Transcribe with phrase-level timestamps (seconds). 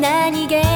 [0.00, 0.67] 何気